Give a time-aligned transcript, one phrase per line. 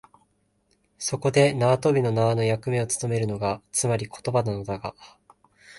[0.97, 4.95] そこで縄跳びの縄の役目をつとめるのが、つまり言葉なのだが、